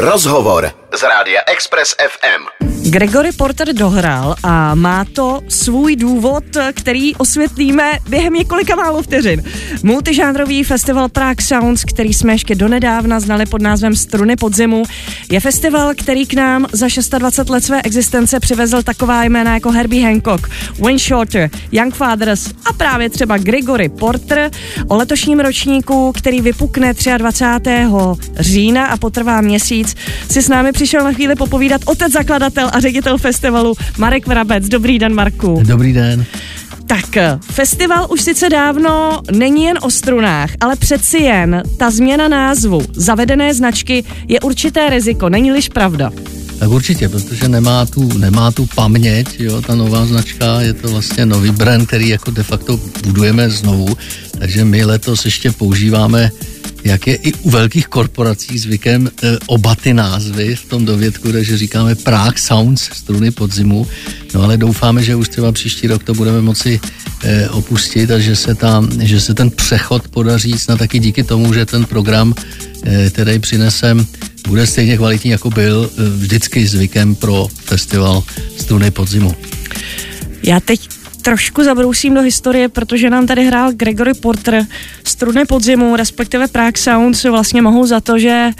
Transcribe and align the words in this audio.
Rozhovor 0.00 0.70
z 0.96 1.02
rádia 1.02 1.40
Express 1.46 1.94
FM. 1.98 2.68
Gregory 2.90 3.32
Porter 3.32 3.74
dohrál 3.74 4.34
a 4.42 4.74
má 4.74 5.04
to 5.04 5.40
svůj 5.48 5.96
důvod, 5.96 6.44
který 6.74 7.16
osvětlíme 7.16 7.98
během 8.08 8.34
několika 8.34 8.76
málo 8.76 9.02
vteřin. 9.02 9.42
Multižánrový 9.82 10.64
festival 10.64 11.08
Prague 11.08 11.46
Sounds, 11.46 11.84
který 11.84 12.14
jsme 12.14 12.32
ještě 12.32 12.54
donedávna 12.54 13.20
znali 13.20 13.46
pod 13.46 13.62
názvem 13.62 13.96
Struny 13.96 14.36
podzimu, 14.36 14.82
je 15.30 15.40
festival, 15.40 15.92
který 15.94 16.26
k 16.26 16.34
nám 16.34 16.66
za 16.72 16.86
26 17.18 17.50
let 17.50 17.64
své 17.64 17.82
existence 17.82 18.40
přivezl 18.40 18.82
taková 18.82 19.24
jména 19.24 19.54
jako 19.54 19.70
Herbie 19.70 20.06
Hancock, 20.06 20.48
Wayne 20.78 20.98
Shorter, 20.98 21.50
Young 21.72 21.94
Fathers 21.94 22.50
a 22.64 22.72
právě 22.72 23.10
třeba 23.10 23.38
Gregory 23.38 23.88
Porter. 23.88 24.50
O 24.88 24.96
letošním 24.96 25.40
ročníku, 25.40 26.12
který 26.12 26.40
vypukne 26.40 26.94
23. 27.18 27.70
října 28.38 28.86
a 28.86 28.96
potrvá 28.96 29.40
měsíc, 29.40 29.96
si 30.30 30.42
s 30.42 30.48
námi 30.48 30.72
přišel 30.72 30.87
na 30.96 31.12
chvíli 31.12 31.34
popovídat 31.34 31.80
otec 31.84 32.12
zakladatel 32.12 32.70
a 32.72 32.80
ředitel 32.80 33.18
festivalu 33.18 33.74
Marek 33.98 34.26
Vrabec. 34.26 34.68
Dobrý 34.68 34.98
den, 34.98 35.14
Marku. 35.14 35.62
Dobrý 35.64 35.92
den. 35.92 36.24
Tak, 36.86 37.38
festival 37.40 38.06
už 38.10 38.20
sice 38.20 38.48
dávno 38.48 39.20
není 39.32 39.64
jen 39.64 39.78
o 39.82 39.90
strunách, 39.90 40.50
ale 40.60 40.76
přeci 40.76 41.18
jen 41.18 41.62
ta 41.76 41.90
změna 41.90 42.28
názvu, 42.28 42.82
zavedené 42.92 43.54
značky 43.54 44.04
je 44.28 44.40
určité 44.40 44.90
riziko, 44.90 45.28
není-liž 45.28 45.68
pravda. 45.68 46.10
Tak 46.58 46.68
určitě, 46.68 47.08
protože 47.08 47.48
nemá 47.48 47.86
tu, 47.86 48.18
nemá 48.18 48.50
tu 48.50 48.66
paměť, 48.74 49.40
jo, 49.40 49.62
ta 49.62 49.74
nová 49.74 50.06
značka, 50.06 50.60
je 50.60 50.72
to 50.72 50.88
vlastně 50.88 51.26
nový 51.26 51.50
brand, 51.50 51.86
který 51.86 52.08
jako 52.08 52.30
de 52.30 52.42
facto 52.42 52.80
budujeme 53.04 53.50
znovu, 53.50 53.96
takže 54.38 54.64
my 54.64 54.84
letos 54.84 55.24
ještě 55.24 55.52
používáme 55.52 56.30
jak 56.84 57.06
je 57.06 57.14
i 57.14 57.32
u 57.32 57.50
velkých 57.50 57.88
korporací 57.88 58.58
zvykem 58.58 59.10
e, 59.22 59.38
oba 59.46 59.74
ty 59.74 59.94
názvy 59.94 60.56
v 60.56 60.64
tom 60.64 60.84
dovědku, 60.84 61.32
takže 61.32 61.58
říkáme 61.58 61.94
Prague 61.94 62.38
Sounds, 62.38 62.82
struny 62.92 63.30
podzimu, 63.30 63.86
no 64.34 64.42
ale 64.42 64.56
doufáme, 64.56 65.02
že 65.02 65.16
už 65.16 65.28
třeba 65.28 65.52
příští 65.52 65.86
rok 65.86 66.04
to 66.04 66.14
budeme 66.14 66.40
moci 66.40 66.80
e, 67.24 67.48
opustit 67.48 68.10
a 68.10 68.18
že 68.18 68.36
se, 68.36 68.54
tam, 68.54 68.88
že 69.00 69.20
se 69.20 69.34
ten 69.34 69.50
přechod 69.50 70.08
podaří 70.08 70.52
snad 70.52 70.78
taky 70.78 70.98
díky 70.98 71.24
tomu, 71.24 71.52
že 71.52 71.66
ten 71.66 71.84
program, 71.84 72.34
e, 72.84 73.10
který 73.10 73.38
přinesem, 73.38 74.06
bude 74.48 74.66
stejně 74.66 74.96
kvalitní, 74.96 75.30
jako 75.30 75.50
byl 75.50 75.90
vždycky 76.16 76.66
zvykem 76.66 77.14
pro 77.14 77.48
festival 77.64 78.24
struny 78.56 78.90
podzimu. 78.90 79.34
Já 80.42 80.60
teď 80.60 80.97
trošku 81.22 81.64
zabrousím 81.64 82.14
do 82.14 82.20
historie, 82.20 82.68
protože 82.68 83.10
nám 83.10 83.26
tady 83.26 83.46
hrál 83.46 83.72
Gregory 83.72 84.14
Porter 84.14 84.66
struny 85.04 85.44
podzimu, 85.44 85.96
respektive 85.96 86.48
Prague 86.48 86.78
Sounds 86.78 87.24
vlastně 87.24 87.62
mohou 87.62 87.86
za 87.86 88.00
to, 88.00 88.18
že 88.18 88.50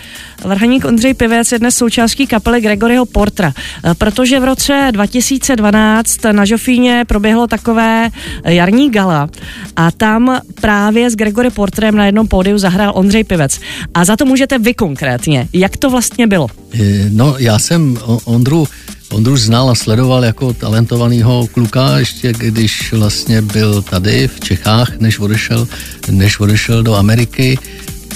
vrhaník 0.44 0.84
Ondřej 0.84 1.14
Pivec 1.14 1.52
je 1.52 1.58
dnes 1.58 1.76
součástí 1.76 2.26
kapely 2.26 2.60
Gregoryho 2.60 3.06
Portra, 3.06 3.52
protože 3.98 4.40
v 4.40 4.44
roce 4.44 4.88
2012 4.90 6.24
na 6.32 6.44
Žofíně 6.44 7.04
proběhlo 7.08 7.46
takové 7.46 8.10
jarní 8.44 8.90
gala 8.90 9.28
a 9.76 9.90
tam 9.90 10.40
právě 10.60 11.10
s 11.10 11.16
Gregory 11.16 11.50
Portrem 11.50 11.96
na 11.96 12.06
jednom 12.06 12.28
pódiu 12.28 12.58
zahrál 12.58 12.92
Ondřej 12.94 13.24
Pivec. 13.24 13.60
A 13.94 14.04
za 14.04 14.16
to 14.16 14.24
můžete 14.24 14.58
vy 14.58 14.74
konkrétně. 14.74 15.48
Jak 15.52 15.76
to 15.76 15.90
vlastně 15.90 16.26
bylo? 16.26 16.46
No, 17.10 17.34
já 17.38 17.58
jsem 17.58 17.98
Ondru 18.24 18.66
Ondru 19.10 19.36
znal 19.36 19.70
a 19.70 19.74
sledoval 19.74 20.24
jako 20.24 20.52
talentovaného 20.52 21.46
kluka, 21.46 21.98
ještě 21.98 22.32
když 22.32 22.92
vlastně 22.92 23.42
byl 23.42 23.82
tady 23.82 24.28
v 24.28 24.40
Čechách, 24.40 24.98
než 25.00 25.18
odešel, 25.18 25.68
než 26.10 26.40
odešel 26.40 26.82
do 26.82 26.94
Ameriky. 26.94 27.58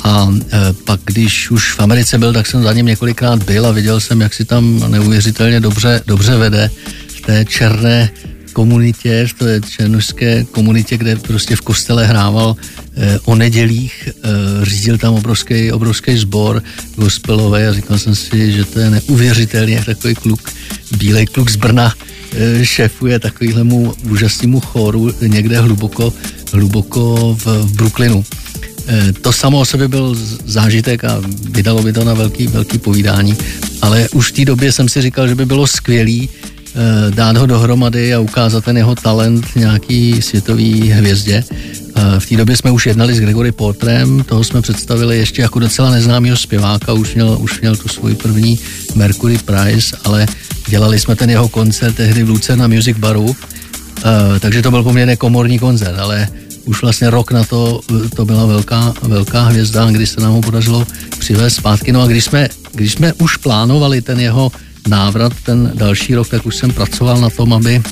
A 0.04 0.28
e, 0.52 0.72
pak, 0.72 1.00
když 1.04 1.50
už 1.50 1.72
v 1.72 1.80
Americe 1.80 2.18
byl, 2.18 2.32
tak 2.32 2.46
jsem 2.46 2.62
za 2.62 2.72
ním 2.72 2.86
několikrát 2.86 3.42
byl 3.42 3.66
a 3.66 3.72
viděl 3.72 4.00
jsem, 4.00 4.20
jak 4.20 4.34
si 4.34 4.44
tam 4.44 4.90
neuvěřitelně 4.90 5.60
dobře, 5.60 6.02
dobře 6.06 6.36
vede 6.36 6.70
v 7.06 7.20
té 7.20 7.44
černé 7.44 8.10
komunitě, 8.52 9.26
v 9.26 9.32
té 9.32 9.60
černožské 9.70 10.44
komunitě, 10.44 10.96
kde 10.96 11.16
prostě 11.16 11.56
v 11.56 11.60
kostele 11.60 12.06
hrával 12.06 12.56
eh, 12.96 13.18
o 13.24 13.34
nedělích, 13.34 14.08
eh, 14.08 14.28
řídil 14.64 14.98
tam 14.98 15.14
obrovský, 15.14 15.72
obrovský 15.72 16.16
sbor 16.16 16.62
gospelový 16.96 17.62
a 17.62 17.72
říkal 17.72 17.98
jsem 17.98 18.14
si, 18.14 18.52
že 18.52 18.64
to 18.64 18.78
je 18.78 18.90
neuvěřitelně, 18.90 19.82
takový 19.86 20.14
kluk, 20.14 20.52
bílej 20.96 21.26
kluk 21.26 21.50
z 21.50 21.56
Brna 21.56 21.94
eh, 22.32 22.64
šéfuje 22.64 23.18
takovýhlemu 23.18 23.94
úžasnému 24.10 24.60
chóru 24.60 25.10
někde 25.26 25.60
hluboko, 25.60 26.12
hluboko 26.52 27.36
v, 27.40 27.46
v 27.46 27.72
Brooklynu. 27.72 28.24
Eh, 28.86 29.12
to 29.12 29.32
samo 29.32 29.60
o 29.60 29.64
sobě 29.64 29.88
byl 29.88 30.16
zážitek 30.44 31.04
a 31.04 31.22
vydalo 31.50 31.82
by 31.82 31.92
to 31.92 32.04
na 32.04 32.14
velký, 32.14 32.46
velký 32.46 32.78
povídání, 32.78 33.36
ale 33.82 34.08
už 34.08 34.28
v 34.28 34.32
té 34.32 34.44
době 34.44 34.72
jsem 34.72 34.88
si 34.88 35.02
říkal, 35.02 35.28
že 35.28 35.34
by 35.34 35.46
bylo 35.46 35.66
skvělý 35.66 36.28
Eh, 36.74 37.10
dát 37.10 37.36
ho 37.36 37.46
dohromady 37.46 38.14
a 38.14 38.20
ukázat 38.20 38.64
ten 38.64 38.76
jeho 38.76 38.94
talent 38.94 39.46
nějaký 39.56 40.22
světový 40.22 40.90
hvězdě. 40.90 41.44
V 42.18 42.26
té 42.26 42.36
době 42.36 42.56
jsme 42.56 42.70
už 42.70 42.86
jednali 42.86 43.14
s 43.14 43.20
Gregory 43.20 43.52
Portrem, 43.52 44.24
toho 44.24 44.44
jsme 44.44 44.62
představili 44.62 45.18
ještě 45.18 45.42
jako 45.42 45.58
docela 45.58 45.90
neznámého 45.90 46.36
zpěváka, 46.36 46.92
už 46.92 47.14
měl, 47.14 47.38
už 47.40 47.60
měl 47.60 47.76
tu 47.76 47.88
svůj 47.88 48.14
první 48.14 48.58
Mercury 48.94 49.38
Prize, 49.38 49.96
ale 50.04 50.26
dělali 50.66 50.98
jsme 50.98 51.16
ten 51.16 51.30
jeho 51.30 51.48
koncert 51.48 51.92
tehdy 51.92 52.22
v 52.22 52.28
Luce 52.28 52.56
na 52.56 52.66
Music 52.66 52.98
Baru, 52.98 53.36
eh, 54.04 54.40
takže 54.40 54.62
to 54.62 54.70
byl 54.70 54.82
poměrně 54.82 55.16
komorní 55.16 55.58
koncert, 55.58 55.98
ale 55.98 56.28
už 56.64 56.82
vlastně 56.82 57.10
rok 57.10 57.32
na 57.32 57.44
to, 57.44 57.80
to 58.16 58.24
byla 58.24 58.46
velká, 58.46 58.94
velká 59.02 59.42
hvězda, 59.42 59.90
kdy 59.90 60.06
se 60.06 60.20
nám 60.20 60.32
ho 60.32 60.40
podařilo 60.40 60.86
přivést 61.18 61.54
zpátky. 61.54 61.92
No 61.92 62.02
a 62.02 62.06
když 62.06 62.24
jsme, 62.24 62.48
když 62.72 62.92
jsme 62.92 63.12
už 63.12 63.36
plánovali 63.36 64.02
ten 64.02 64.20
jeho 64.20 64.52
návrat 64.88 65.32
ten 65.42 65.72
další 65.74 66.14
rok, 66.14 66.28
tak 66.28 66.46
už 66.46 66.56
jsem 66.56 66.72
pracoval 66.72 67.20
na 67.20 67.30
tom, 67.30 67.52
aby, 67.52 67.82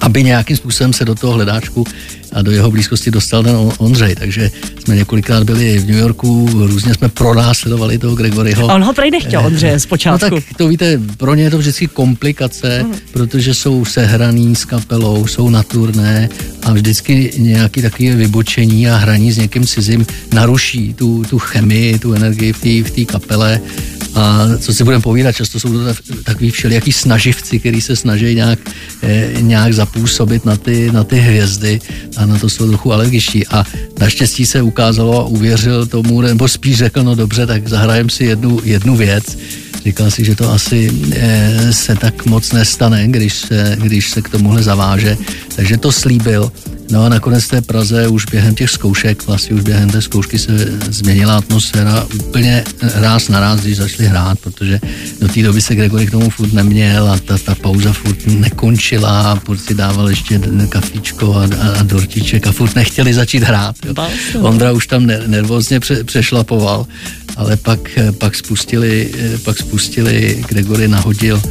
aby 0.00 0.22
nějakým 0.22 0.56
způsobem 0.56 0.92
se 0.92 1.04
do 1.04 1.14
toho 1.14 1.32
hledáčku 1.32 1.84
a 2.36 2.42
do 2.42 2.50
jeho 2.50 2.70
blízkosti 2.70 3.10
dostal 3.10 3.42
ten 3.42 3.56
Ondřej, 3.78 4.14
takže 4.14 4.50
jsme 4.84 4.96
několikrát 4.96 5.44
byli 5.44 5.78
v 5.78 5.86
New 5.86 5.98
Yorku, 5.98 6.48
různě 6.52 6.94
jsme 6.94 7.08
pronásledovali 7.08 7.98
toho 7.98 8.16
Gregoryho. 8.16 8.70
A 8.70 8.74
on 8.74 8.82
ho 8.82 8.92
prej 8.92 9.10
nechtěl, 9.10 9.46
Ondřej, 9.46 9.80
zpočátku. 9.80 10.34
No 10.34 10.40
tak 10.40 10.44
to 10.56 10.68
víte, 10.68 11.00
pro 11.16 11.34
ně 11.34 11.42
je 11.42 11.50
to 11.50 11.58
vždycky 11.58 11.86
komplikace, 11.86 12.82
hmm. 12.82 12.94
protože 13.12 13.54
jsou 13.54 13.84
sehraný 13.84 14.56
s 14.56 14.64
kapelou, 14.64 15.26
jsou 15.26 15.48
na 15.48 15.62
turné 15.62 16.28
a 16.62 16.72
vždycky 16.72 17.32
nějaký 17.38 17.82
takový 17.82 18.10
vybočení 18.10 18.88
a 18.88 18.96
hraní 18.96 19.32
s 19.32 19.38
někým 19.38 19.66
cizím 19.66 20.06
naruší 20.34 20.94
tu, 20.94 21.24
tu 21.30 21.38
chemii, 21.38 21.98
tu 21.98 22.12
energii 22.12 22.52
v 22.82 22.90
té 22.90 23.04
kapele 23.04 23.60
a 24.16 24.48
co 24.58 24.74
si 24.74 24.84
budeme 24.84 25.02
povídat, 25.02 25.36
často 25.36 25.60
jsou 25.60 25.72
to 25.72 25.94
takový 26.24 26.50
všelijaký 26.50 26.92
snaživci, 26.92 27.58
který 27.58 27.80
se 27.80 27.96
snaží 27.96 28.34
nějak, 28.34 28.58
eh, 29.02 29.28
nějak 29.40 29.74
zapůsobit 29.74 30.44
na 30.44 30.56
ty, 30.56 30.92
na 30.92 31.04
ty 31.04 31.16
hvězdy 31.16 31.80
a 32.16 32.26
na 32.26 32.38
to 32.38 32.48
jsou 32.48 32.68
trochu 32.68 32.92
alergičtí. 32.92 33.46
A 33.46 33.64
naštěstí 34.00 34.46
se 34.46 34.62
ukázalo 34.62 35.20
a 35.20 35.24
uvěřil 35.24 35.86
tomu, 35.86 36.20
nebo 36.20 36.48
spíš 36.48 36.76
řekl, 36.76 37.02
no 37.02 37.14
dobře, 37.14 37.46
tak 37.46 37.68
zahrajem 37.68 38.10
si 38.10 38.24
jednu, 38.24 38.60
jednu 38.64 38.96
věc. 38.96 39.38
Říkal 39.84 40.10
si, 40.10 40.24
že 40.24 40.34
to 40.34 40.52
asi 40.52 40.90
eh, 41.12 41.72
se 41.72 41.96
tak 41.96 42.26
moc 42.26 42.52
nestane, 42.52 43.08
když 43.08 43.34
se, 43.34 43.76
když 43.82 44.10
se 44.10 44.22
k 44.22 44.28
tomuhle 44.28 44.62
zaváže. 44.62 45.16
Takže 45.56 45.76
to 45.76 45.92
slíbil. 45.92 46.52
No 46.90 47.04
a 47.04 47.08
nakonec 47.08 47.44
v 47.44 47.48
té 47.48 47.62
Praze 47.62 48.08
už 48.08 48.24
během 48.24 48.54
těch 48.54 48.70
zkoušek, 48.70 49.26
vlastně 49.26 49.56
už 49.56 49.62
během 49.62 49.90
té 49.90 50.02
zkoušky 50.02 50.38
se 50.38 50.52
změnila 50.90 51.36
atmosféra 51.36 52.06
úplně 52.14 52.64
ráz 52.94 53.28
na 53.28 53.40
ráz, 53.40 53.60
když 53.60 53.76
začali 53.76 54.08
hrát, 54.08 54.38
protože 54.38 54.80
do 55.20 55.28
té 55.28 55.42
doby 55.42 55.62
se 55.62 55.74
Gregory 55.74 56.06
k 56.06 56.10
tomu 56.10 56.30
furt 56.30 56.52
neměl 56.52 57.08
a 57.08 57.18
ta, 57.18 57.38
ta 57.38 57.54
pauza 57.54 57.92
furt 57.92 58.26
nekončila 58.26 59.32
a 59.32 59.40
furt 59.40 59.58
si 59.58 59.74
dával 59.74 60.08
ještě 60.08 60.40
kafíčko 60.68 61.34
a, 61.34 61.42
a, 61.42 61.68
a 61.80 61.82
dortiček 61.82 62.46
a 62.46 62.52
furt 62.52 62.74
nechtěli 62.74 63.14
začít 63.14 63.42
hrát. 63.42 63.76
Jo. 63.86 63.94
Ondra 64.40 64.72
už 64.72 64.86
tam 64.86 65.06
nervózně 65.06 65.80
pře, 65.80 66.04
přešlapoval, 66.04 66.86
ale 67.36 67.56
pak, 67.56 67.80
pak 68.18 68.34
spustili, 68.34 69.12
pak 69.44 69.58
spustili, 69.58 70.44
Gregory 70.48 70.88
nahodil 70.88 71.42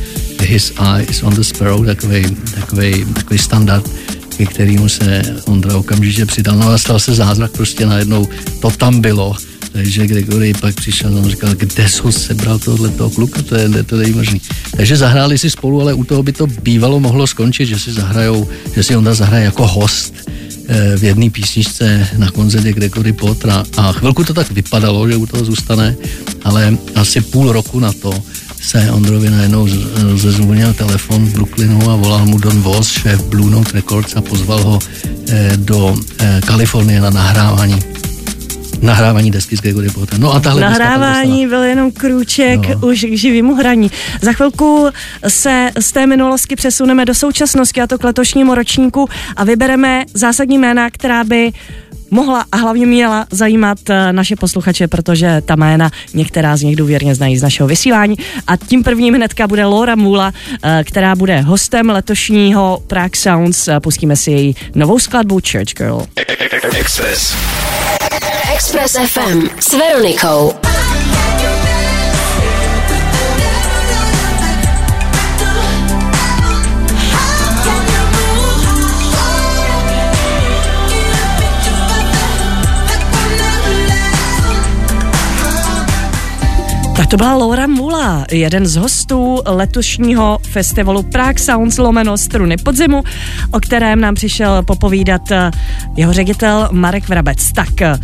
His 0.41 0.73
Eyes 0.79 1.23
on 1.23 1.33
the 1.33 1.41
Sparrow, 1.41 1.85
takový, 1.85 2.25
takový, 2.55 3.05
takový 3.13 3.39
standard 3.39 3.89
ke 4.37 4.45
kterému 4.45 4.89
se 4.89 5.21
Ondra 5.45 5.77
okamžitě 5.77 6.25
přidal. 6.25 6.57
No 6.57 6.69
a 6.69 6.77
stal 6.77 6.99
se 6.99 7.15
zázrak, 7.15 7.51
prostě 7.51 7.85
najednou 7.85 8.27
to 8.61 8.71
tam 8.71 9.01
bylo. 9.01 9.35
Takže 9.71 10.07
Gregory 10.07 10.53
pak 10.53 10.75
přišel 10.75 11.17
a 11.17 11.29
říkal, 11.29 11.55
kde 11.55 11.89
jsi 11.89 12.11
sebral 12.11 12.59
tohle 12.59 12.89
toho 12.89 13.09
kluka, 13.09 13.41
to 13.41 13.55
je, 13.55 13.83
to 13.83 13.99
je 13.99 14.15
možný. 14.15 14.41
Takže 14.77 14.97
zahráli 14.97 15.37
si 15.37 15.49
spolu, 15.49 15.81
ale 15.81 15.93
u 15.93 16.03
toho 16.03 16.23
by 16.23 16.31
to 16.31 16.47
bývalo 16.47 16.99
mohlo 16.99 17.27
skončit, 17.27 17.65
že 17.65 17.79
si 17.79 17.91
zahrajou, 17.91 18.47
že 18.75 18.83
si 18.83 18.95
Ondra 18.95 19.13
zahraje 19.13 19.45
jako 19.45 19.67
host 19.67 20.13
eh, 20.67 20.97
v 20.97 21.03
jedné 21.03 21.29
písničce 21.29 22.07
na 22.17 22.31
koncertě 22.31 22.73
Gregory 22.73 23.13
Potra 23.13 23.63
a 23.77 23.91
chvilku 23.91 24.23
to 24.23 24.33
tak 24.33 24.51
vypadalo, 24.51 25.09
že 25.09 25.15
u 25.15 25.25
toho 25.25 25.45
zůstane, 25.45 25.95
ale 26.43 26.77
asi 26.95 27.21
půl 27.21 27.51
roku 27.51 27.79
na 27.79 27.93
to 27.93 28.23
se 28.65 28.91
Ondrovi 28.91 29.29
najednou 29.29 29.67
zezvonil 30.15 30.73
telefon 30.73 31.25
v 31.25 31.33
Brooklynu 31.33 31.89
a 31.89 31.95
volal 31.95 32.25
mu 32.25 32.37
Don 32.37 32.61
Voss, 32.61 32.91
šéf 32.91 33.23
Blue 33.23 33.51
Note 33.51 33.71
Records 33.73 34.15
a 34.15 34.21
pozval 34.21 34.63
ho 34.63 34.79
eh, 35.29 35.51
do 35.55 35.95
eh, 36.19 36.41
Kalifornie 36.45 37.01
na 37.01 37.09
nahrávání 37.09 37.79
nahrávání 38.81 39.31
desky 39.31 39.57
s 39.57 39.61
Gregory 39.61 39.89
Porter. 39.89 40.19
No 40.19 40.33
a 40.33 40.39
tahle 40.39 40.61
Nahrávání 40.61 41.47
byl 41.47 41.63
jenom 41.63 41.91
krůček 41.91 42.59
no. 42.69 42.87
už 42.87 43.05
k 43.09 43.17
živému 43.17 43.55
hraní. 43.55 43.91
Za 44.21 44.33
chvilku 44.33 44.87
se 45.27 45.71
z 45.79 45.91
té 45.91 46.07
minulosti 46.07 46.55
přesuneme 46.55 47.05
do 47.05 47.13
současnosti 47.13 47.81
a 47.81 47.87
to 47.87 47.97
k 47.97 48.03
letošnímu 48.03 48.55
ročníku 48.55 49.09
a 49.35 49.43
vybereme 49.43 50.03
zásadní 50.13 50.57
jména, 50.57 50.89
která 50.89 51.23
by 51.23 51.51
mohla 52.11 52.45
a 52.51 52.57
hlavně 52.57 52.85
měla 52.85 53.25
zajímat 53.31 53.77
eh, 53.89 54.13
naše 54.13 54.35
posluchače, 54.35 54.87
protože 54.87 55.41
ta 55.45 55.55
jména 55.55 55.91
některá 56.13 56.57
z 56.57 56.61
nich 56.61 56.75
důvěrně 56.75 57.15
znají 57.15 57.37
z 57.37 57.43
našeho 57.43 57.67
vysílání. 57.67 58.15
A 58.47 58.57
tím 58.57 58.83
prvním 58.83 59.13
hnedka 59.13 59.47
bude 59.47 59.65
Laura 59.65 59.95
Mula, 59.95 60.33
eh, 60.63 60.83
která 60.87 61.15
bude 61.15 61.41
hostem 61.41 61.89
letošního 61.89 62.83
Prague 62.87 63.15
Sounds. 63.15 63.69
Pustíme 63.79 64.15
si 64.15 64.31
její 64.31 64.55
novou 64.75 64.99
skladbu 64.99 65.39
Church 65.51 65.73
Girl. 65.77 66.05
Express. 66.79 67.35
Express 68.53 68.97
FM 69.11 69.49
s 69.59 69.73
Veronikou. 69.73 70.53
Tak 86.95 87.07
to 87.07 87.17
byla 87.17 87.33
Laura 87.35 87.67
Mula, 87.67 88.25
jeden 88.31 88.65
z 88.65 88.75
hostů 88.75 89.41
letošního 89.45 90.37
festivalu 90.51 91.03
Prague 91.03 91.39
Sounds 91.39 91.77
lomeno 91.77 92.17
struny 92.17 92.57
podzimu, 92.57 93.03
o 93.51 93.59
kterém 93.59 94.01
nám 94.01 94.15
přišel 94.15 94.63
popovídat 94.63 95.31
eh, 95.31 95.51
jeho 95.95 96.13
ředitel 96.13 96.69
Marek 96.71 97.09
Vrabec. 97.09 97.51
Tak, 97.51 97.81
eh, 97.81 97.97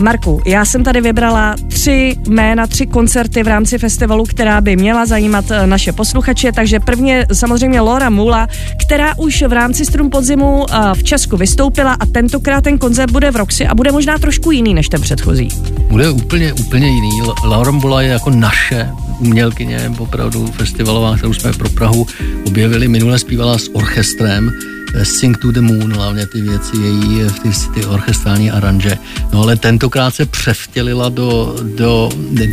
Marku, 0.00 0.42
já 0.46 0.64
jsem 0.64 0.84
tady 0.84 1.00
vybrala 1.00 1.54
tři 1.68 2.16
jména, 2.28 2.66
tři 2.66 2.86
koncerty 2.86 3.42
v 3.42 3.48
rámci 3.48 3.78
festivalu, 3.78 4.24
která 4.24 4.60
by 4.60 4.76
měla 4.76 5.06
zajímat 5.06 5.44
eh, 5.50 5.66
naše 5.66 5.92
posluchače, 5.92 6.52
takže 6.52 6.80
první 6.80 7.10
je 7.10 7.26
samozřejmě 7.32 7.80
Laura 7.80 8.10
Mula, 8.10 8.48
která 8.86 9.18
už 9.18 9.42
v 9.42 9.52
rámci 9.52 9.84
strun 9.84 10.10
podzimu 10.10 10.66
v 10.94 11.02
Česku 11.02 11.36
vystoupila 11.36 11.92
a 11.92 12.06
tentokrát 12.06 12.64
ten 12.64 12.78
koncert 12.78 13.10
bude 13.10 13.30
v 13.30 13.36
Roxy 13.36 13.66
a 13.66 13.74
bude 13.74 13.92
možná 13.92 14.18
trošku 14.18 14.50
jiný 14.50 14.74
než 14.74 14.88
ten 14.88 15.00
předchozí. 15.00 15.48
Bude 15.88 16.10
úplně, 16.10 16.52
úplně 16.52 16.86
jiný. 16.86 17.10
Laura 17.44 17.70
Mula 17.70 18.02
je 18.02 18.08
jako 18.08 18.33
naše 18.34 18.88
umělkyně, 19.18 19.92
opravdu 19.98 20.46
festivalová, 20.46 21.16
kterou 21.16 21.34
jsme 21.34 21.52
pro 21.52 21.68
Prahu 21.68 22.06
objevili. 22.46 22.88
Minule 22.88 23.18
zpívala 23.18 23.58
s 23.58 23.74
orchestrem 23.74 24.52
eh, 24.94 25.04
Sing 25.04 25.38
to 25.38 25.52
the 25.52 25.60
Moon, 25.60 25.92
hlavně 25.92 26.26
ty 26.26 26.40
věci 26.40 26.76
její, 26.76 27.22
eh, 27.22 27.30
ty, 27.42 27.50
ty 27.74 27.86
orchestrální 27.86 28.50
aranže. 28.50 28.98
No 29.32 29.42
ale 29.42 29.56
tentokrát 29.56 30.14
se 30.14 30.26
převtělila 30.26 31.08
do, 31.08 31.56
do 31.76 32.08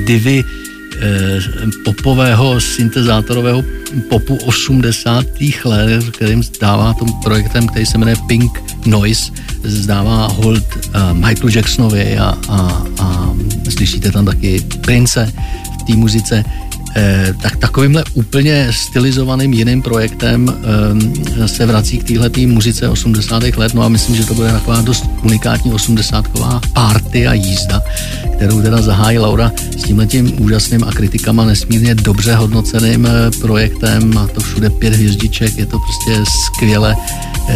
divy 0.08 0.44
popového 1.86 2.62
syntezátorového 2.62 3.64
popu 4.10 4.36
80. 4.36 5.26
let, 5.66 6.04
kterým 6.12 6.44
zdává 6.44 6.94
tom 6.94 7.10
projektem, 7.24 7.68
který 7.68 7.86
se 7.86 7.98
jmenuje 7.98 8.16
Pink 8.28 8.64
Noise, 8.86 9.32
zdává 9.64 10.28
hold 10.28 10.64
uh, 10.86 11.14
Michael 11.14 11.50
Jacksonovi 11.50 12.18
a, 12.18 12.38
a, 12.50 12.84
a 13.00 13.34
slyšíte 13.70 14.12
tam 14.12 14.26
taky 14.26 14.62
Prince 14.82 15.34
té 15.88 15.96
muzice, 15.96 16.46
eh, 16.96 17.34
tak 17.42 17.56
takovýmhle 17.56 18.04
úplně 18.14 18.68
stylizovaným 18.72 19.54
jiným 19.54 19.82
projektem 19.82 20.48
eh, 20.50 21.48
se 21.48 21.66
vrací 21.66 21.98
k 21.98 22.04
téhle 22.04 22.30
muzice 22.46 22.90
80. 22.90 23.44
let, 23.58 23.74
no 23.74 23.84
a 23.84 23.90
myslím, 23.90 24.16
že 24.16 24.26
to 24.26 24.34
bude 24.34 24.52
taková 24.52 24.82
dost 24.82 25.06
unikátní 25.24 25.72
80ková 25.72 26.60
party 26.74 27.28
a 27.28 27.34
jízda, 27.34 27.82
kterou 28.42 28.62
teda 28.62 28.82
zahájí 28.82 29.20
Laura 29.20 29.52
s 29.78 29.84
tímhletím 29.84 30.42
úžasným 30.42 30.84
a 30.84 30.92
kritikama 30.92 31.46
nesmírně 31.46 31.96
dobře 31.96 32.36
hodnoceným 32.36 33.06
eh, 33.06 33.32
projektem, 33.42 34.14
má 34.14 34.28
to 34.28 34.42
všude 34.42 34.70
pět 34.70 34.94
hvězdiček, 34.94 35.58
je 35.58 35.66
to 35.66 35.80
prostě 35.80 36.24
skvěle 36.46 36.96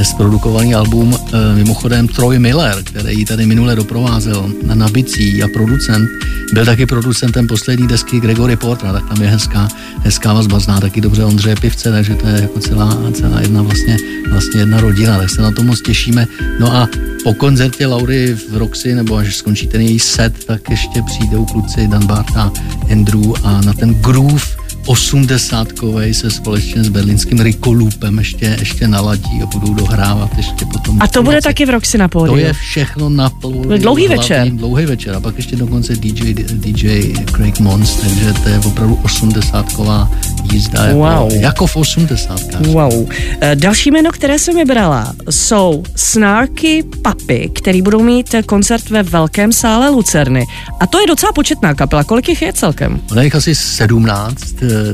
zprodukovaný 0.03 0.75
album. 0.75 1.17
Mimochodem 1.55 2.07
Troy 2.07 2.39
Miller, 2.39 2.83
který 2.83 3.19
ji 3.19 3.25
tady 3.25 3.45
minule 3.45 3.75
doprovázel 3.75 4.51
na 4.73 4.87
bicí 4.87 5.43
a 5.43 5.47
producent, 5.47 6.09
byl 6.53 6.65
taky 6.65 6.85
producentem 6.85 7.47
poslední 7.47 7.87
desky 7.87 8.19
Gregory 8.19 8.55
Portra, 8.55 8.93
tak 8.93 9.09
tam 9.09 9.21
je 9.21 9.29
hezká, 9.29 9.67
hezká 9.99 10.33
vazba, 10.33 10.59
zná 10.59 10.79
taky 10.79 11.01
dobře 11.01 11.23
Ondřeje 11.23 11.55
Pivce, 11.55 11.91
takže 11.91 12.15
to 12.15 12.27
je 12.27 12.41
jako 12.41 12.59
celá, 12.59 12.97
celá 13.13 13.41
jedna 13.41 13.61
vlastně, 13.61 13.97
vlastně 14.29 14.59
jedna 14.59 14.81
rodina, 14.81 15.17
tak 15.17 15.29
se 15.29 15.41
na 15.41 15.51
to 15.51 15.63
moc 15.63 15.81
těšíme. 15.81 16.27
No 16.59 16.75
a 16.75 16.89
po 17.23 17.33
koncertě 17.33 17.87
Laury 17.87 18.37
v 18.49 18.57
Roxy, 18.57 18.95
nebo 18.95 19.15
až 19.15 19.35
skončí 19.35 19.67
ten 19.67 19.81
její 19.81 19.99
set, 19.99 20.45
tak 20.45 20.69
ještě 20.75 21.01
přijdou 21.01 21.45
kluci 21.45 21.87
Dan 21.87 22.05
Bart 22.05 22.37
a 22.37 22.51
Andrew 22.91 23.33
a 23.43 23.61
na 23.61 23.73
ten 23.73 23.93
groove 23.93 24.45
osmdesátkovej 24.85 26.13
se 26.13 26.31
společně 26.31 26.83
s 26.83 26.89
berlínským 26.89 27.39
Rikolupem 27.39 28.17
ještě, 28.17 28.55
ještě 28.59 28.87
naladí 28.87 29.41
a 29.43 29.45
budou 29.45 29.73
dohrávat 29.73 30.37
ještě 30.37 30.65
potom. 30.65 30.97
A 31.01 31.07
to 31.07 31.23
bude 31.23 31.41
taky 31.41 31.65
v 31.65 31.69
Roxy 31.69 31.97
na 31.97 32.07
pódiu. 32.07 32.33
To 32.33 32.39
je 32.39 32.53
všechno 32.53 33.09
na 33.09 33.29
pódiu. 33.29 33.77
Dlouhý 33.77 34.07
večer. 34.07 34.49
Dlouhý 34.49 34.85
večer 34.85 35.15
a 35.15 35.19
pak 35.19 35.37
ještě 35.37 35.55
dokonce 35.55 35.95
DJ, 35.95 36.33
DJ 36.33 37.13
Craig 37.35 37.59
Mons, 37.59 37.95
takže 37.95 38.33
to 38.43 38.49
je 38.49 38.59
opravdu 38.59 38.99
osmdesátková 39.03 40.11
jízda. 40.51 40.85
Jako, 40.85 40.97
wow. 40.97 41.31
jako 41.33 41.67
v 41.67 41.75
osmdesátkách. 41.75 42.61
Wow. 42.61 43.09
Eh, 43.41 43.55
další 43.55 43.91
jméno, 43.91 44.11
které 44.11 44.39
jsem 44.39 44.55
vybrala, 44.55 45.13
jsou 45.29 45.83
Snarky 45.95 46.83
Papy, 47.01 47.51
který 47.53 47.81
budou 47.81 48.03
mít 48.03 48.35
koncert 48.45 48.89
ve 48.89 49.03
velkém 49.03 49.51
sále 49.51 49.89
Lucerny. 49.89 50.45
A 50.79 50.87
to 50.87 50.99
je 50.99 51.07
docela 51.07 51.31
početná 51.31 51.73
kapela. 51.73 52.03
Kolik 52.03 52.29
jich 52.29 52.41
je 52.41 52.53
celkem? 52.53 53.01
Ono 53.11 53.21
je 53.21 53.31
asi 53.31 53.55
17 53.55 54.43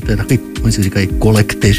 to 0.05 0.11
je 0.11 0.17
takový, 0.17 0.39
oni 0.63 0.71
si 0.71 0.83
říkají 0.83 1.07
kolektiv, 1.19 1.77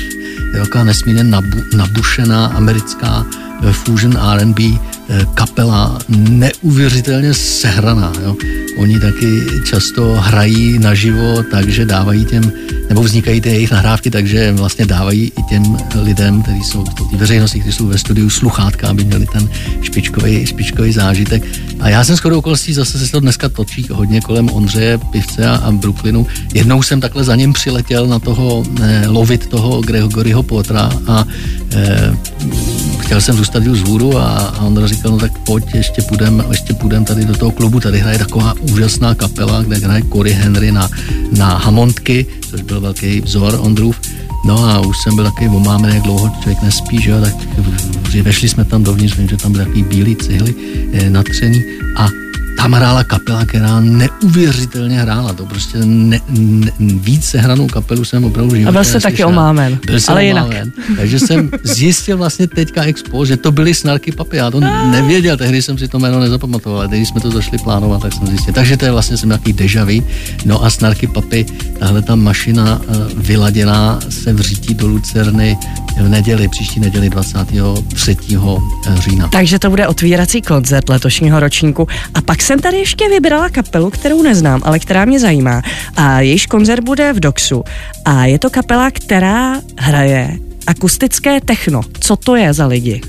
je 0.54 0.60
taková 0.60 0.84
nesmírně 0.84 1.24
nabu, 1.24 1.58
nabušená 1.76 2.46
americká 2.46 3.26
fusion 3.72 4.18
R&B 4.32 4.62
eh, 4.62 5.26
kapela, 5.34 5.98
neuvěřitelně 6.08 7.34
sehraná. 7.34 8.12
Jo. 8.22 8.36
Oni 8.76 9.00
taky 9.00 9.40
často 9.64 10.16
hrají 10.20 10.78
naživo, 10.78 11.42
takže 11.50 11.84
dávají 11.84 12.24
těm 12.24 12.52
nebo 12.88 13.02
vznikají 13.02 13.40
ty 13.40 13.48
jejich 13.48 13.70
nahrávky, 13.70 14.10
takže 14.10 14.52
vlastně 14.52 14.86
dávají 14.86 15.32
i 15.38 15.42
těm 15.42 15.76
lidem, 16.02 16.42
kteří 16.42 16.64
jsou 16.64 16.84
v 16.84 17.10
té 17.10 17.16
veřejnosti, 17.16 17.60
kteří 17.60 17.76
jsou 17.76 17.86
ve 17.86 17.98
studiu 17.98 18.30
sluchátka, 18.30 18.88
aby 18.88 19.04
měli 19.04 19.26
ten 19.26 19.48
špičkový, 19.82 20.46
špičkový 20.46 20.92
zážitek. 20.92 21.42
A 21.80 21.88
já 21.88 22.04
jsem 22.04 22.16
skoro 22.16 22.38
okolností 22.38 22.72
zase 22.72 22.98
se 22.98 23.12
to 23.12 23.20
dneska 23.20 23.48
točí 23.48 23.86
hodně 23.90 24.20
kolem 24.20 24.50
Ondřeje 24.50 24.98
Pivce 24.98 25.46
a, 25.46 25.56
a 25.56 25.70
Brooklynu. 25.70 26.26
Jednou 26.54 26.82
jsem 26.82 27.00
takhle 27.00 27.24
za 27.24 27.36
ním 27.36 27.52
přiletěl 27.52 28.06
na 28.06 28.18
toho 28.18 28.64
eh, 28.82 29.08
lovit 29.08 29.46
toho 29.46 29.80
Gregoryho 29.80 30.42
Potra 30.42 30.92
a 31.06 31.24
eh, 31.74 32.16
chtěl 33.02 33.20
jsem 33.20 33.36
zůstat 33.36 33.62
z 33.62 33.80
hůru 33.80 34.18
a, 34.18 34.28
a 34.28 34.60
on 34.60 34.86
říkal, 34.86 35.12
no 35.12 35.18
tak 35.18 35.38
pojď, 35.38 35.74
ještě 35.74 36.02
půjdem, 36.02 36.44
ještě 36.50 36.74
půjdem 36.74 37.04
tady 37.04 37.24
do 37.24 37.36
toho 37.36 37.50
klubu, 37.50 37.80
tady 37.80 37.98
hraje 37.98 38.18
taková 38.18 38.54
úžasná 38.60 39.14
kapela, 39.14 39.62
kde 39.62 39.76
hraje 39.76 40.02
Cory 40.12 40.32
Henry 40.32 40.72
na, 40.72 40.88
na 41.36 41.56
Hammondky, 41.56 42.26
což 42.50 42.62
byl 42.62 42.80
velký 42.80 43.20
vzor 43.20 43.58
Ondrův. 43.60 44.00
No 44.46 44.64
a 44.64 44.80
už 44.80 44.96
jsem 45.02 45.14
byl 45.14 45.24
takový 45.24 45.48
omámený, 45.48 45.94
jak 45.94 46.04
dlouho 46.04 46.28
člověk 46.40 46.62
nespí, 46.62 47.02
že 47.02 47.10
jo, 47.10 47.20
tak 47.20 47.34
vešli 48.22 48.48
jsme 48.48 48.64
tam 48.64 48.82
dovnitř, 48.82 49.16
vím, 49.16 49.28
že 49.28 49.36
tam 49.36 49.52
byly 49.52 49.64
takový 49.64 49.82
bílý 49.82 50.16
cihly 50.16 50.54
eh, 50.92 51.10
natřený 51.10 51.64
a 51.96 52.08
tam 52.56 52.72
hrála 52.72 53.04
kapela, 53.04 53.44
která 53.44 53.80
neuvěřitelně 53.80 55.00
hrála. 55.00 55.32
To 55.32 55.46
prostě 55.46 55.78
ne, 55.84 56.20
ne, 56.28 56.70
více 56.78 57.38
hranou 57.38 57.66
kapelu 57.66 58.04
jsem 58.04 58.24
opravdu 58.24 58.56
životě 58.56 58.68
A 58.68 58.72
byl 58.72 58.84
jste 58.84 59.00
taky 59.00 59.24
omámen, 59.24 59.78
byl 59.86 60.00
jsem 60.00 60.12
ale 60.12 60.30
omámen. 60.30 60.72
jinak. 60.86 60.96
Takže 60.96 61.18
jsem 61.18 61.50
zjistil 61.62 62.18
vlastně 62.18 62.46
teďka 62.46 62.82
expo, 62.82 63.24
že 63.24 63.36
to 63.36 63.52
byly 63.52 63.74
snarky 63.74 64.12
papy. 64.12 64.36
Já 64.36 64.50
to 64.50 64.60
nevěděl, 64.90 65.36
tehdy 65.36 65.62
jsem 65.62 65.78
si 65.78 65.88
to 65.88 65.98
jméno 65.98 66.20
nezapamatoval, 66.20 66.78
ale 66.78 66.88
když 66.88 67.08
jsme 67.08 67.20
to 67.20 67.30
zašli 67.30 67.58
plánovat, 67.58 68.02
tak 68.02 68.12
jsem 68.12 68.26
zjistil. 68.26 68.54
Takže 68.54 68.76
to 68.76 68.84
je 68.84 68.90
vlastně 68.92 69.16
jsem 69.16 69.28
nějaký 69.28 69.52
dežavý. 69.52 70.02
No 70.44 70.64
a 70.64 70.70
snarky 70.70 71.06
papy, 71.06 71.46
tahle 71.78 72.02
ta 72.02 72.14
mašina 72.14 72.80
uh, 72.88 72.96
vyladěná 73.16 74.00
se 74.08 74.32
vřítí 74.32 74.74
do 74.74 74.86
Lucerny 74.88 75.58
v 76.00 76.08
neděli, 76.08 76.48
příští 76.48 76.80
neděli 76.80 77.10
23. 77.10 78.16
října. 78.94 79.28
Takže 79.28 79.58
to 79.58 79.70
bude 79.70 79.86
otvírací 79.88 80.42
koncert 80.42 80.88
letošního 80.88 81.40
ročníku. 81.40 81.88
A 82.14 82.20
pak 82.20 82.41
jsem 82.42 82.58
tady 82.58 82.76
ještě 82.76 83.08
vybrala 83.08 83.48
kapelu, 83.48 83.90
kterou 83.90 84.22
neznám, 84.22 84.60
ale 84.64 84.78
která 84.78 85.04
mě 85.04 85.20
zajímá. 85.20 85.62
A 85.96 86.20
jejíž 86.20 86.46
koncert 86.46 86.84
bude 86.84 87.12
v 87.12 87.20
Doxu. 87.20 87.64
A 88.04 88.24
je 88.24 88.38
to 88.38 88.50
kapela, 88.50 88.90
která 88.90 89.60
hraje 89.78 90.36
akustické 90.66 91.40
techno. 91.40 91.80
Co 92.00 92.16
to 92.16 92.36
je 92.36 92.52
za 92.52 92.66
lidi? 92.66 93.00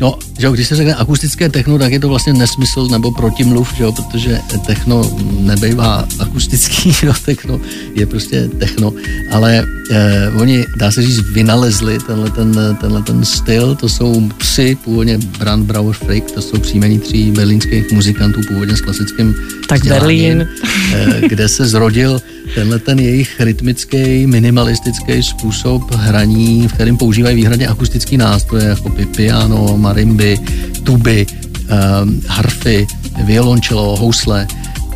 No, 0.00 0.18
že 0.38 0.46
jo, 0.46 0.52
když 0.52 0.68
se 0.68 0.76
řekne 0.76 0.94
akustické 0.94 1.48
techno, 1.48 1.78
tak 1.78 1.92
je 1.92 2.00
to 2.00 2.08
vlastně 2.08 2.32
nesmysl 2.32 2.88
nebo 2.88 3.10
protimluv, 3.12 3.74
že 3.76 3.84
jo, 3.84 3.92
protože 3.92 4.40
techno 4.66 5.18
nebejvá 5.40 6.08
akustický, 6.18 6.92
jo, 7.02 7.12
techno 7.24 7.60
je 7.94 8.06
prostě 8.06 8.48
techno, 8.58 8.92
ale 9.30 9.64
eh, 9.90 10.30
oni, 10.36 10.64
dá 10.76 10.90
se 10.90 11.02
říct, 11.02 11.20
vynalezli 11.20 11.98
tenhle 12.06 12.30
ten, 12.30 12.76
tenhle 12.80 13.02
ten 13.02 13.24
styl, 13.24 13.74
to 13.74 13.88
jsou 13.88 14.28
psy, 14.38 14.78
původně 14.84 15.18
Brand 15.38 15.66
Brauer 15.66 15.94
Frick, 15.94 16.30
to 16.30 16.42
jsou 16.42 16.58
příjmení 16.58 16.98
tří 16.98 17.30
berlínských 17.30 17.92
muzikantů, 17.92 18.40
původně 18.48 18.76
s 18.76 18.80
klasickým 18.80 19.34
Tak 19.68 19.84
Berlín. 19.84 20.48
Eh, 20.94 21.20
kde 21.28 21.48
se 21.48 21.66
zrodil 21.66 22.20
tenhle 22.54 22.78
ten 22.78 22.98
jejich 22.98 23.40
rytmický, 23.40 24.26
minimalistický 24.26 25.22
způsob 25.22 25.94
hraní, 25.94 26.68
v 26.68 26.72
kterém 26.72 26.96
používají 26.96 27.36
výhradně 27.36 27.68
akustický 27.68 28.16
nástroje, 28.16 28.64
jako 28.64 28.90
piano, 29.16 29.76
marimby, 29.76 30.38
tuby, 30.82 31.26
um, 31.26 32.22
harfy, 32.26 32.86
violončelo, 33.24 33.96
housle. 33.96 34.46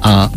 A 0.02 0.30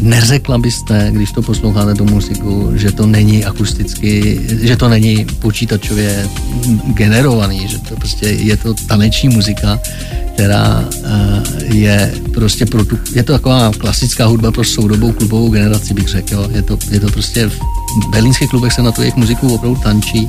neřekla 0.00 0.58
byste, 0.58 1.08
když 1.12 1.32
to 1.32 1.42
posloucháte 1.42 1.94
tu 1.94 2.04
muziku, 2.04 2.72
že 2.74 2.92
to 2.92 3.06
není 3.06 3.44
akusticky, 3.44 4.40
že 4.62 4.76
to 4.76 4.88
není 4.88 5.26
počítačově 5.38 6.28
generovaný, 6.86 7.68
že 7.68 7.78
to 7.78 7.96
prostě 7.96 8.26
je 8.28 8.56
to 8.56 8.74
taneční 8.74 9.28
muzika, 9.28 9.80
která 10.40 10.80
uh, 10.80 11.74
je 11.74 12.14
prostě 12.34 12.66
pro 12.66 12.84
tu, 12.84 12.98
je 13.12 13.22
to 13.22 13.32
taková 13.32 13.72
klasická 13.78 14.26
hudba 14.26 14.52
pro 14.52 14.64
soudobou 14.64 15.12
klubovou 15.12 15.50
generaci, 15.50 15.94
bych 15.94 16.08
řekl. 16.08 16.50
Je, 16.54 16.62
to, 16.62 16.78
je 16.90 17.00
to 17.00 17.08
prostě 17.10 17.48
v 17.48 17.60
berlínských 18.10 18.50
klubech 18.50 18.72
se 18.72 18.82
na 18.82 18.92
tu 18.92 19.00
jejich 19.00 19.16
muziku 19.16 19.54
opravdu 19.54 19.80
tančí. 19.82 20.26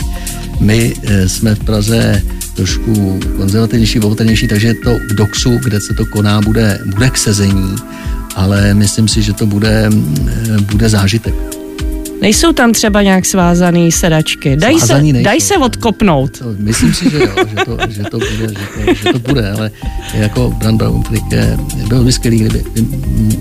My 0.59 0.93
uh, 0.95 1.11
jsme 1.27 1.55
v 1.55 1.59
Praze 1.59 2.21
trošku 2.55 3.19
konzervativnější, 3.37 3.99
opatrnější, 3.99 4.47
takže 4.47 4.73
to 4.73 4.97
v 5.11 5.15
Doxu, 5.15 5.57
kde 5.63 5.81
se 5.81 5.93
to 5.93 6.05
koná, 6.05 6.41
bude, 6.41 6.79
bude 6.85 7.09
k 7.09 7.17
sezení, 7.17 7.75
ale 8.35 8.73
myslím 8.73 9.07
si, 9.07 9.21
že 9.21 9.33
to 9.33 9.45
bude, 9.45 9.89
eh, 10.27 10.61
bude 10.61 10.89
zážitek. 10.89 11.60
Nejsou 12.21 12.53
tam 12.53 12.71
třeba 12.71 13.01
nějak 13.01 13.25
svázaný 13.25 13.91
sedačky. 13.91 14.55
Dají 14.55 14.79
se, 14.79 15.01
daj 15.23 15.41
se 15.41 15.57
odkopnout. 15.57 16.39
To, 16.39 16.45
myslím 16.57 16.93
si, 16.93 17.09
že 17.09 17.19
jo, 17.19 17.27
že 17.49 17.65
to, 17.65 17.77
že 17.89 18.03
to, 18.03 18.17
bude, 18.17 18.47
že 18.47 18.85
to, 18.85 18.93
že 18.93 19.13
to 19.13 19.19
bude, 19.19 19.51
ale 19.51 19.71
jako 20.13 20.49
Brand 20.57 20.77
Brown 20.77 21.03
je, 21.31 21.57
byl 21.87 22.03
by 22.03 22.11
skvělý, 22.11 22.37
kdyby 22.37 22.63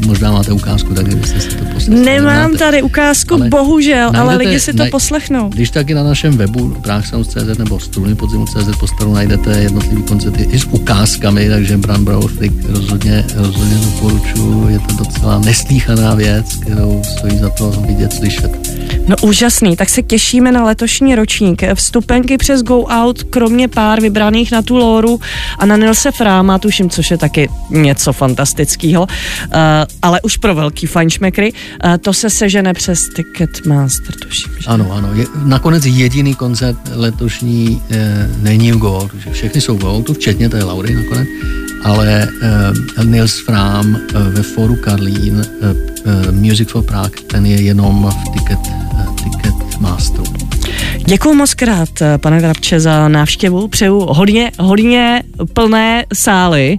možná 0.07 0.33
máte 0.33 0.53
ukázku, 0.53 0.95
tak 0.95 1.07
kdybyste 1.07 1.41
si 1.41 1.49
to 1.49 1.65
poslechli. 1.65 2.05
Nemám 2.05 2.35
nemáte, 2.35 2.59
tady 2.59 2.83
ukázku, 2.83 3.35
ale 3.35 3.49
bohužel, 3.49 4.13
najdete, 4.13 4.19
ale 4.21 4.37
lidi 4.37 4.61
si 4.61 4.73
to 4.73 4.79
naj, 4.79 4.91
poslechnou. 4.91 5.49
Když 5.49 5.71
taky 5.71 5.95
na 5.95 6.03
našem 6.05 6.37
webu 6.37 6.77
praxsounds.cz 6.83 7.59
nebo 7.59 7.81
struny 7.81 8.15
podzimu.cz 8.15 8.79
postaru 8.81 9.15
najdete 9.15 9.59
jednotlivý 9.59 10.03
koncerty 10.03 10.49
i 10.51 10.59
s 10.59 10.65
ukázkami, 10.65 11.49
takže 11.49 11.77
Brand 11.77 12.05
Brown 12.05 12.23
rozhodně, 12.69 13.25
rozhodně 13.35 13.77
doporučuji, 13.85 14.69
je 14.69 14.79
to 14.79 15.05
docela 15.05 15.39
neslíchaná 15.39 16.15
věc, 16.15 16.57
kterou 16.57 17.03
stojí 17.19 17.39
za 17.39 17.51
to 17.51 17.71
vidět, 17.71 18.13
slyšet. 18.13 18.70
No 19.09 19.17
úžasný, 19.23 19.77
tak 19.77 19.89
se 19.89 20.03
těšíme 20.03 20.53
na 20.53 20.65
letošní 20.65 21.15
ročník. 21.15 21.63
Vstupenky 21.75 22.37
přes 22.37 22.63
Go 22.63 22.83
Out, 22.83 23.23
kromě 23.23 23.69
pár 23.69 24.01
vybraných 24.01 24.53
na 24.53 24.63
tu 24.63 24.77
Lóru 24.77 25.21
a 25.59 25.67
na 25.67 25.77
Nilse 25.77 26.11
Fráma, 26.13 26.59
tuším, 26.59 26.91
což 26.91 27.11
je 27.11 27.19
taky 27.19 27.49
něco 27.71 28.13
fantastického, 28.13 29.03
uh, 29.03 29.09
ale 30.03 30.21
už 30.21 30.37
pro 30.37 30.55
velký 30.55 30.87
fanšmekry, 30.87 31.53
uh, 31.53 31.97
to 31.97 32.13
se 32.13 32.31
sežene 32.31 32.75
přes 32.75 33.09
Ticketmaster, 33.17 34.15
tuším. 34.15 34.53
Že? 34.59 34.67
Ano, 34.67 34.93
ano. 34.93 35.15
Je, 35.15 35.27
nakonec 35.45 35.87
jediný 35.87 36.35
koncert 36.35 36.79
letošní 36.95 37.83
eh, 37.91 38.29
není 38.43 38.73
v 38.73 38.79
Go 38.79 38.99
Out, 38.99 39.13
všechny 39.33 39.61
jsou 39.61 39.77
v 39.77 39.81
Go 39.81 39.97
Outu, 39.97 40.15
včetně 40.15 40.49
té 40.49 40.65
Laury 40.65 40.95
nakonec, 40.95 41.29
ale 41.85 42.29
uh, 42.99 43.05
Nils 43.05 43.45
Frám 43.45 43.95
uh, 43.95 44.23
ve 44.23 44.43
foru 44.43 44.77
Karlín, 44.77 45.35
uh, 45.35 46.00
Music 46.31 46.71
for 46.71 46.85
Prague, 46.85 47.23
ten 47.27 47.47
je 47.47 47.63
jenom 47.63 48.11
v 48.11 48.33
Ticket, 48.33 48.59
uh, 48.59 49.17
ticket 49.17 49.81
Masteru. 49.81 50.25
Děkuji 51.07 51.35
moc 51.35 51.55
krát, 51.55 51.89
pane 52.17 52.41
Vrabče, 52.41 52.81
za 52.81 53.09
návštěvu. 53.09 53.69
Přeju 53.69 54.01
hodně, 54.01 54.53
hodně 54.59 55.23
plné 55.55 56.07
sály 56.15 56.79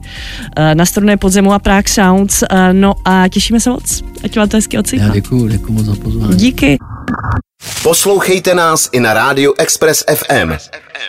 na 0.74 0.86
strunné 0.86 1.18
podzemu 1.18 1.54
a 1.54 1.60
Prague 1.60 1.90
Sounds. 1.90 2.44
No 2.72 2.94
a 3.06 3.28
těšíme 3.28 3.60
se 3.60 3.70
moc. 3.70 4.04
Ať 4.24 4.38
vám 4.38 4.50
to 4.50 4.58
hezky 4.58 4.78
Já 4.94 5.10
děkuji, 5.10 5.48
děkuji 5.48 5.72
moc 5.74 5.86
za 5.86 5.96
pozvání. 5.96 6.36
Díky. 6.36 6.78
Poslouchejte 7.84 8.54
nás 8.54 8.90
i 8.92 9.00
na 9.00 9.14
rádiu 9.14 9.54
Express 9.58 10.04
FM. 10.16 10.54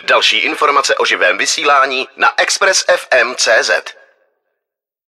Další 0.09 0.37
informace 0.37 0.95
o 0.95 1.05
živém 1.05 1.37
vysílání 1.37 2.05
na 2.17 2.27
expressfm.cz. 2.37 4.02